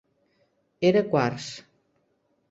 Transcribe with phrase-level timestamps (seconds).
[0.89, 1.49] Era quars.